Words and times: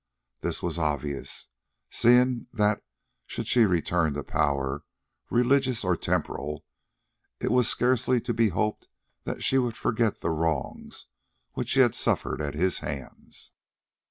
This 0.41 0.63
was 0.63 0.79
obvious, 0.79 1.47
seeing 1.91 2.47
that 2.53 2.81
should 3.27 3.47
she 3.47 3.67
return 3.67 4.13
to 4.15 4.23
power, 4.23 4.83
religious 5.29 5.83
or 5.83 5.95
temporal, 5.95 6.65
it 7.39 7.51
was 7.51 7.67
scarcely 7.69 8.19
to 8.21 8.33
be 8.33 8.49
hoped 8.49 8.87
that 9.25 9.43
she 9.43 9.59
would 9.59 9.77
forget 9.77 10.21
the 10.21 10.31
wrongs 10.31 11.05
which 11.53 11.69
she 11.69 11.81
had 11.81 11.93
suffered 11.93 12.41
at 12.41 12.55
his 12.55 12.79
hands. 12.79 13.51